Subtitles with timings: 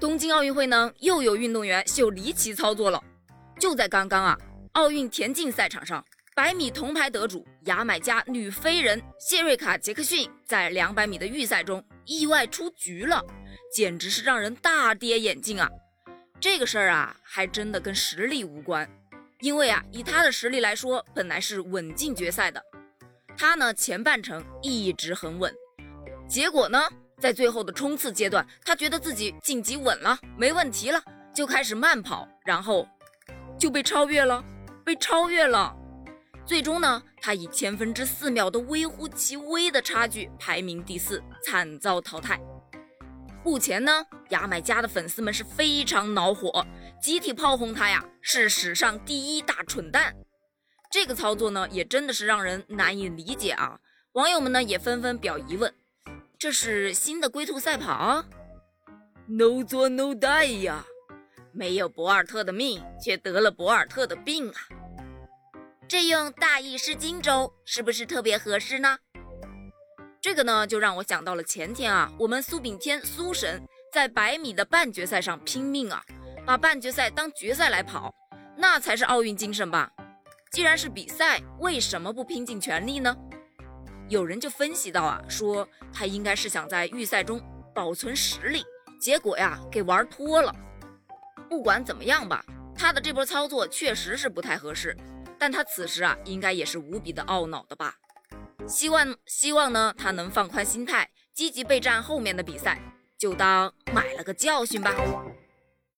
[0.00, 2.98] 东京奥运会呢，又有运动员秀离奇操作了。
[3.60, 4.38] 就在刚刚啊，
[4.72, 6.02] 奥运田径赛场上，
[6.34, 13.22] 百米铜牌得主牙买加女飞人谢瑞卡·杰克逊在两百米的预赛中意外出局了，
[13.74, 15.68] 简直是让人大跌眼镜啊！
[16.40, 18.88] 这个事儿啊，还真的跟实力无关，
[19.40, 22.64] 因为啊，以他的实力来说，本来是稳进决赛的。
[23.36, 25.54] 他呢，前半程一直很稳，
[26.26, 26.88] 结果呢，
[27.20, 31.00] 在最后的冲刺阶段，他觉得自己晋级稳了，没问题了，
[31.34, 32.88] 就开始慢跑，然后
[33.58, 34.42] 就被超越了，
[34.84, 35.76] 被超越了。
[36.46, 42.40] 最终呢，他以千分之四秒的微乎其微的差距排名第四，惨遭淘汰。
[43.44, 46.66] 目前呢，牙买加的粉丝们是非常恼火，
[47.00, 50.16] 集体炮轰他呀，是史上第一大蠢蛋。
[50.90, 53.78] 这个操作呢，也真的是让人难以理解啊！
[54.12, 55.72] 网友们呢也纷纷表疑问：
[56.40, 58.24] 这是新的龟兔赛跑
[59.26, 60.86] ？No 作 No die 呀！
[61.52, 64.54] 没有博尔特的命，却得了博尔特的病啊！
[65.86, 68.96] 这用大意失荆州是不是特别合适呢？
[70.18, 73.60] 这个呢，就让我想到了前天啊，我们苏炳添苏神
[73.92, 76.02] 在百米的半决赛上拼命啊，
[76.46, 78.14] 把半决赛当决赛来跑，
[78.56, 79.92] 那才是奥运精神吧！
[80.52, 83.14] 既然是比赛，为什么不拼尽全力呢？
[84.10, 87.40] 有人就分析到啊，说他应该是想在预赛中
[87.72, 88.64] 保存实力，
[89.00, 90.52] 结果呀给玩脱了。
[91.48, 92.44] 不管怎么样吧，
[92.74, 94.96] 他的这波操作确实是不太合适，
[95.38, 97.94] 但他此时啊应该也是无比的懊恼的吧。
[98.66, 102.82] 希望希望呢他能放宽心态，积极备战后面的比赛，
[103.16, 104.92] 就当买了个教训吧。